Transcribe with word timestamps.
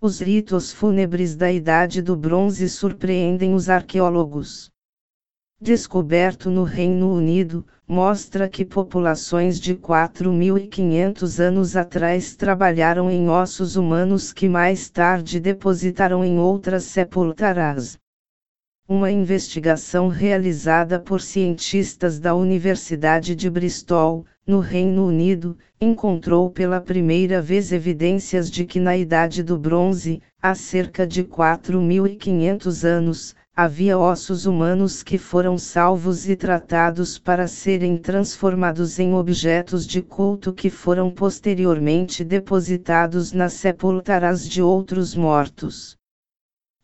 Os 0.00 0.18
ritos 0.18 0.72
fúnebres 0.72 1.36
da 1.36 1.52
Idade 1.52 2.02
do 2.02 2.16
Bronze 2.16 2.68
surpreendem 2.68 3.54
os 3.54 3.68
arqueólogos. 3.68 4.72
Descoberto 5.60 6.50
no 6.50 6.64
Reino 6.64 7.14
Unido, 7.14 7.64
mostra 7.86 8.48
que 8.48 8.64
populações 8.64 9.60
de 9.60 9.76
4.500 9.76 11.38
anos 11.38 11.76
atrás 11.76 12.34
trabalharam 12.34 13.08
em 13.08 13.28
ossos 13.28 13.76
humanos 13.76 14.32
que 14.32 14.48
mais 14.48 14.90
tarde 14.90 15.38
depositaram 15.38 16.24
em 16.24 16.40
outras 16.40 16.82
sepultaras. 16.82 17.96
Uma 18.88 19.12
investigação 19.12 20.08
realizada 20.08 20.98
por 20.98 21.20
cientistas 21.20 22.18
da 22.18 22.34
Universidade 22.34 23.36
de 23.36 23.48
Bristol, 23.48 24.26
no 24.46 24.58
Reino 24.58 25.06
Unido, 25.06 25.56
encontrou 25.80 26.50
pela 26.50 26.80
primeira 26.80 27.40
vez 27.40 27.72
evidências 27.72 28.50
de 28.50 28.64
que 28.64 28.80
na 28.80 28.96
Idade 28.96 29.42
do 29.42 29.58
Bronze, 29.58 30.20
há 30.42 30.54
cerca 30.54 31.06
de 31.06 31.22
4.500 31.22 32.84
anos, 32.84 33.34
havia 33.54 33.98
ossos 33.98 34.46
humanos 34.46 35.02
que 35.02 35.18
foram 35.18 35.58
salvos 35.58 36.28
e 36.28 36.34
tratados 36.34 37.18
para 37.18 37.46
serem 37.46 37.98
transformados 37.98 38.98
em 38.98 39.14
objetos 39.14 39.86
de 39.86 40.00
culto 40.00 40.52
que 40.52 40.70
foram 40.70 41.10
posteriormente 41.10 42.24
depositados 42.24 43.32
nas 43.32 43.52
sepultaras 43.52 44.48
de 44.48 44.62
outros 44.62 45.14
mortos. 45.14 45.99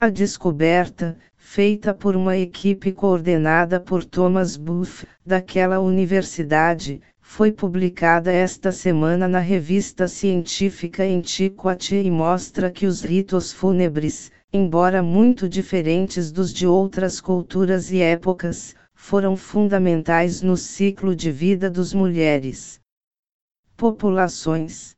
A 0.00 0.10
descoberta, 0.10 1.16
feita 1.36 1.94
por 1.94 2.16
uma 2.16 2.36
equipe 2.36 2.92
coordenada 2.92 3.80
por 3.80 4.04
Thomas 4.04 4.56
Buff, 4.56 5.06
daquela 5.24 5.80
universidade, 5.80 7.00
foi 7.20 7.50
publicada 7.50 8.30
esta 8.30 8.70
semana 8.70 9.26
na 9.26 9.38
revista 9.38 10.06
científica 10.06 11.02
Antiquity 11.02 11.96
e 11.96 12.10
mostra 12.10 12.70
que 12.70 12.86
os 12.86 13.02
ritos 13.02 13.52
fúnebres, 13.52 14.30
embora 14.52 15.02
muito 15.02 15.48
diferentes 15.48 16.30
dos 16.30 16.52
de 16.52 16.66
outras 16.66 17.20
culturas 17.20 17.90
e 17.90 18.00
épocas, 18.00 18.74
foram 18.94 19.36
fundamentais 19.36 20.42
no 20.42 20.56
ciclo 20.56 21.16
de 21.16 21.30
vida 21.30 21.70
dos 21.70 21.94
mulheres. 21.94 22.80
Populações 23.76 24.94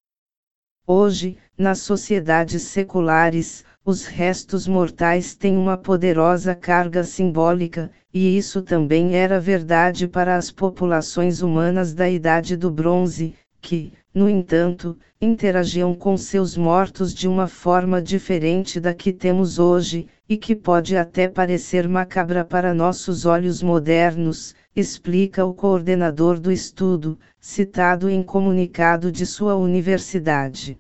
Hoje, 0.86 1.36
nas 1.58 1.80
sociedades 1.80 2.62
seculares, 2.62 3.64
os 3.86 4.04
restos 4.04 4.66
mortais 4.66 5.36
têm 5.36 5.56
uma 5.56 5.76
poderosa 5.76 6.56
carga 6.56 7.04
simbólica, 7.04 7.88
e 8.12 8.36
isso 8.36 8.60
também 8.60 9.14
era 9.14 9.38
verdade 9.38 10.08
para 10.08 10.36
as 10.36 10.50
populações 10.50 11.40
humanas 11.40 11.94
da 11.94 12.10
Idade 12.10 12.56
do 12.56 12.68
Bronze, 12.68 13.32
que, 13.60 13.92
no 14.12 14.28
entanto, 14.28 14.98
interagiam 15.20 15.94
com 15.94 16.16
seus 16.16 16.56
mortos 16.56 17.14
de 17.14 17.28
uma 17.28 17.46
forma 17.46 18.02
diferente 18.02 18.80
da 18.80 18.92
que 18.92 19.12
temos 19.12 19.56
hoje, 19.60 20.08
e 20.28 20.36
que 20.36 20.56
pode 20.56 20.96
até 20.96 21.28
parecer 21.28 21.88
macabra 21.88 22.44
para 22.44 22.74
nossos 22.74 23.24
olhos 23.24 23.62
modernos, 23.62 24.52
explica 24.74 25.44
o 25.44 25.54
coordenador 25.54 26.40
do 26.40 26.50
estudo, 26.50 27.16
citado 27.38 28.10
em 28.10 28.20
comunicado 28.20 29.12
de 29.12 29.24
sua 29.24 29.54
universidade. 29.54 30.76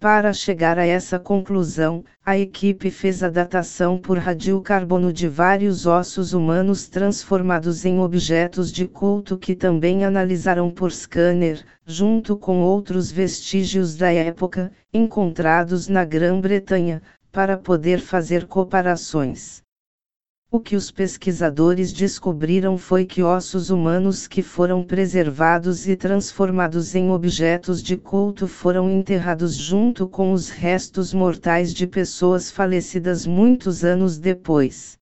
Para 0.00 0.32
chegar 0.32 0.78
a 0.78 0.86
essa 0.86 1.18
conclusão, 1.18 2.04
a 2.24 2.38
equipe 2.38 2.88
fez 2.88 3.20
a 3.24 3.28
datação 3.28 3.98
por 3.98 4.16
radiocarbono 4.16 5.12
de 5.12 5.26
vários 5.26 5.86
ossos 5.86 6.32
humanos 6.32 6.88
transformados 6.88 7.84
em 7.84 7.98
objetos 7.98 8.70
de 8.70 8.86
culto 8.86 9.36
que 9.36 9.56
também 9.56 10.04
analisaram 10.04 10.70
por 10.70 10.92
scanner, 10.92 11.64
junto 11.84 12.36
com 12.36 12.60
outros 12.60 13.10
vestígios 13.10 13.96
da 13.96 14.12
época, 14.12 14.70
encontrados 14.94 15.88
na 15.88 16.04
Grã-Bretanha, 16.04 17.02
para 17.32 17.56
poder 17.58 17.98
fazer 17.98 18.46
comparações. 18.46 19.64
O 20.50 20.58
que 20.58 20.74
os 20.74 20.90
pesquisadores 20.90 21.92
descobriram 21.92 22.78
foi 22.78 23.04
que 23.04 23.22
ossos 23.22 23.68
humanos 23.68 24.26
que 24.26 24.40
foram 24.40 24.82
preservados 24.82 25.86
e 25.86 25.94
transformados 25.94 26.94
em 26.94 27.10
objetos 27.10 27.82
de 27.82 27.98
culto 27.98 28.48
foram 28.48 28.90
enterrados 28.90 29.54
junto 29.54 30.08
com 30.08 30.32
os 30.32 30.48
restos 30.48 31.12
mortais 31.12 31.74
de 31.74 31.86
pessoas 31.86 32.50
falecidas 32.50 33.26
muitos 33.26 33.84
anos 33.84 34.18
depois. 34.18 34.96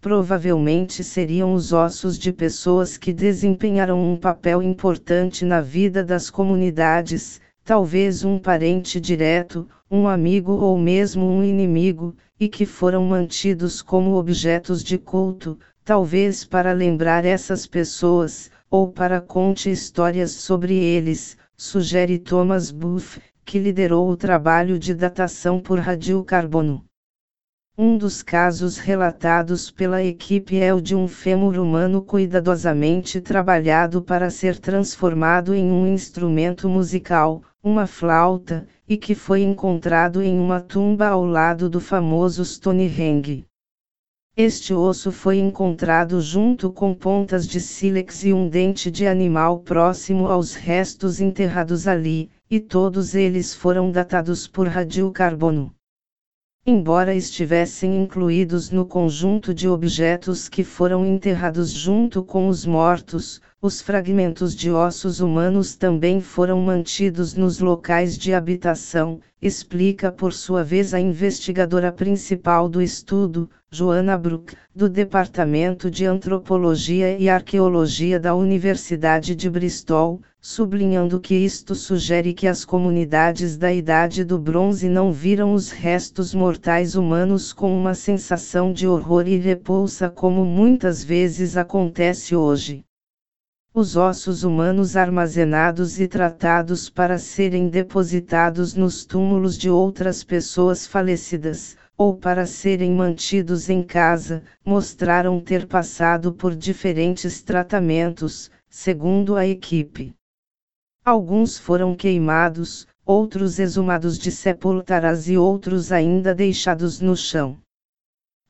Provavelmente 0.00 1.04
seriam 1.04 1.52
os 1.52 1.74
ossos 1.74 2.18
de 2.18 2.32
pessoas 2.32 2.96
que 2.96 3.12
desempenharam 3.12 4.02
um 4.02 4.16
papel 4.16 4.62
importante 4.62 5.44
na 5.44 5.60
vida 5.60 6.02
das 6.02 6.30
comunidades, 6.30 7.42
talvez 7.62 8.24
um 8.24 8.38
parente 8.38 8.98
direto, 8.98 9.68
um 9.90 10.08
amigo 10.08 10.52
ou 10.52 10.76
mesmo 10.76 11.26
um 11.26 11.44
inimigo, 11.44 12.16
e 12.38 12.48
que 12.48 12.66
foram 12.66 13.04
mantidos 13.04 13.80
como 13.80 14.16
objetos 14.16 14.82
de 14.82 14.98
culto, 14.98 15.58
talvez 15.84 16.44
para 16.44 16.72
lembrar 16.72 17.24
essas 17.24 17.66
pessoas, 17.66 18.50
ou 18.70 18.90
para 18.90 19.20
conte 19.20 19.70
histórias 19.70 20.32
sobre 20.32 20.74
eles, 20.74 21.36
sugere 21.56 22.18
Thomas 22.18 22.70
Buff, 22.70 23.20
que 23.44 23.58
liderou 23.58 24.10
o 24.10 24.16
trabalho 24.16 24.78
de 24.78 24.92
datação 24.92 25.60
por 25.60 25.78
radiocarbono. 25.78 26.84
Um 27.78 27.98
dos 27.98 28.22
casos 28.22 28.78
relatados 28.78 29.70
pela 29.70 30.02
equipe 30.02 30.56
é 30.58 30.72
o 30.72 30.80
de 30.80 30.94
um 30.96 31.06
fêmur 31.06 31.58
humano 31.58 32.00
cuidadosamente 32.00 33.20
trabalhado 33.20 34.00
para 34.00 34.30
ser 34.30 34.58
transformado 34.58 35.54
em 35.54 35.70
um 35.70 35.86
instrumento 35.86 36.70
musical, 36.70 37.42
uma 37.62 37.86
flauta, 37.86 38.66
e 38.88 38.96
que 38.96 39.14
foi 39.14 39.42
encontrado 39.42 40.22
em 40.22 40.40
uma 40.40 40.58
tumba 40.58 41.08
ao 41.08 41.22
lado 41.26 41.68
do 41.68 41.78
famoso 41.78 42.42
Stonehenge. 42.46 43.44
Este 44.34 44.72
osso 44.72 45.12
foi 45.12 45.36
encontrado 45.36 46.18
junto 46.22 46.72
com 46.72 46.94
pontas 46.94 47.46
de 47.46 47.60
sílex 47.60 48.24
e 48.24 48.32
um 48.32 48.48
dente 48.48 48.90
de 48.90 49.06
animal 49.06 49.58
próximo 49.58 50.28
aos 50.28 50.54
restos 50.54 51.20
enterrados 51.20 51.86
ali, 51.86 52.30
e 52.50 52.58
todos 52.58 53.14
eles 53.14 53.54
foram 53.54 53.90
datados 53.90 54.48
por 54.48 54.66
radiocarbono. 54.66 55.75
Embora 56.68 57.14
estivessem 57.14 58.02
incluídos 58.02 58.72
no 58.72 58.84
conjunto 58.84 59.54
de 59.54 59.68
objetos 59.68 60.48
que 60.48 60.64
foram 60.64 61.06
enterrados 61.06 61.70
junto 61.70 62.24
com 62.24 62.48
os 62.48 62.66
mortos, 62.66 63.40
os 63.62 63.80
fragmentos 63.80 64.52
de 64.52 64.68
ossos 64.68 65.20
humanos 65.20 65.76
também 65.76 66.20
foram 66.20 66.60
mantidos 66.60 67.34
nos 67.34 67.60
locais 67.60 68.18
de 68.18 68.34
habitação, 68.34 69.20
explica 69.40 70.10
por 70.10 70.32
sua 70.32 70.64
vez 70.64 70.92
a 70.92 70.98
investigadora 70.98 71.92
principal 71.92 72.68
do 72.68 72.82
estudo, 72.82 73.48
Joanna 73.70 74.18
Brook, 74.18 74.56
do 74.74 74.88
Departamento 74.88 75.88
de 75.88 76.04
Antropologia 76.04 77.16
e 77.16 77.28
Arqueologia 77.28 78.18
da 78.18 78.34
Universidade 78.34 79.36
de 79.36 79.48
Bristol, 79.48 80.20
sublinhando 80.48 81.18
que 81.18 81.34
isto 81.34 81.74
sugere 81.74 82.32
que 82.32 82.46
as 82.46 82.64
comunidades 82.64 83.56
da 83.56 83.72
Idade 83.72 84.22
do 84.22 84.38
Bronze 84.38 84.88
não 84.88 85.10
viram 85.10 85.52
os 85.52 85.72
restos 85.72 86.32
mortais 86.32 86.94
humanos 86.94 87.52
com 87.52 87.76
uma 87.76 87.94
sensação 87.94 88.72
de 88.72 88.86
horror 88.86 89.26
e 89.26 89.36
repulsa 89.38 90.08
como 90.08 90.44
muitas 90.44 91.02
vezes 91.02 91.56
acontece 91.56 92.36
hoje 92.36 92.84
os 93.74 93.96
ossos 93.96 94.44
humanos 94.44 94.96
armazenados 94.96 95.98
e 95.98 96.06
tratados 96.06 96.88
para 96.88 97.18
serem 97.18 97.68
depositados 97.68 98.72
nos 98.72 99.04
túmulos 99.04 99.58
de 99.58 99.68
outras 99.68 100.24
pessoas 100.24 100.86
falecidas, 100.86 101.76
ou 101.98 102.16
para 102.16 102.46
serem 102.46 102.92
mantidos 102.92 103.68
em 103.68 103.82
casa, 103.82 104.42
mostraram 104.64 105.40
ter 105.40 105.66
passado 105.66 106.32
por 106.32 106.54
diferentes 106.54 107.42
tratamentos, 107.42 108.50
segundo 108.70 109.36
a 109.36 109.46
equipe. 109.46 110.14
Alguns 111.06 111.56
foram 111.56 111.94
queimados, 111.94 112.84
outros 113.04 113.60
exumados 113.60 114.18
de 114.18 114.32
sepultaras 114.32 115.28
e 115.28 115.38
outros 115.38 115.92
ainda 115.92 116.34
deixados 116.34 117.00
no 117.00 117.16
chão. 117.16 117.58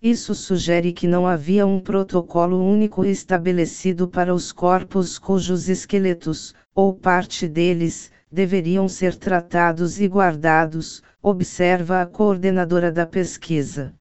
Isso 0.01 0.35
sugere 0.35 0.91
que 0.91 1.07
não 1.07 1.27
havia 1.27 1.67
um 1.67 1.79
protocolo 1.79 2.59
único 2.59 3.05
estabelecido 3.05 4.09
para 4.09 4.35
os 4.35 4.53
corpos 4.53 5.19
cujos 5.19 5.69
esqueletos, 5.69 6.55
ou 6.75 6.95
parte 6.95 7.47
deles, 7.47 8.11
deveriam 8.33 8.89
ser 8.89 9.17
tratados 9.17 10.01
e 10.01 10.07
guardados, 10.07 11.03
observa 11.21 12.01
a 12.01 12.07
coordenadora 12.07 12.91
da 12.91 13.05
pesquisa. 13.05 13.93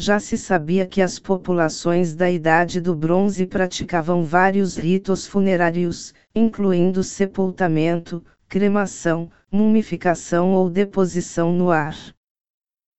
Já 0.00 0.20
se 0.20 0.38
sabia 0.38 0.86
que 0.86 1.02
as 1.02 1.18
populações 1.18 2.14
da 2.14 2.30
Idade 2.30 2.80
do 2.80 2.94
Bronze 2.94 3.44
praticavam 3.44 4.22
vários 4.22 4.76
ritos 4.76 5.26
funerários, 5.26 6.14
incluindo 6.32 7.02
sepultamento, 7.02 8.24
cremação, 8.48 9.28
mumificação 9.50 10.52
ou 10.52 10.70
deposição 10.70 11.52
no 11.52 11.72
ar. 11.72 11.96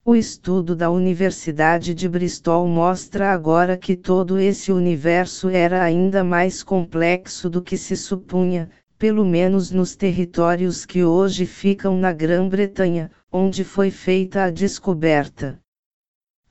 O 0.04 0.14
estudo 0.14 0.76
da 0.76 0.90
Universidade 0.90 1.94
de 1.94 2.06
Bristol 2.06 2.68
mostra 2.68 3.32
agora 3.32 3.78
que 3.78 3.96
todo 3.96 4.38
esse 4.38 4.70
universo 4.70 5.48
era 5.48 5.82
ainda 5.82 6.22
mais 6.22 6.62
complexo 6.62 7.48
do 7.48 7.62
que 7.62 7.78
se 7.78 7.96
supunha, 7.96 8.68
pelo 8.98 9.24
menos 9.24 9.70
nos 9.70 9.96
territórios 9.96 10.84
que 10.84 11.02
hoje 11.02 11.46
ficam 11.46 11.96
na 11.96 12.12
Grã-Bretanha, 12.12 13.10
onde 13.32 13.64
foi 13.64 13.90
feita 13.90 14.44
a 14.44 14.50
descoberta. 14.50 15.58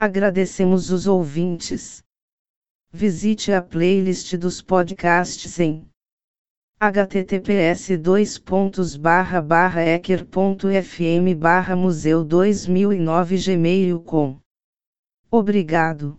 Agradecemos 0.02 0.90
os 0.90 1.06
ouvintes. 1.06 2.02
Visite 2.90 3.52
a 3.52 3.60
playlist 3.60 4.34
dos 4.38 4.62
podcasts 4.62 5.60
em 5.60 5.86
https 6.80 7.90
ecker.fm 9.94 11.34
museu 11.76 12.24
2009 12.24 13.36
gmail.com 13.36 14.40
Obrigado. 15.30 16.18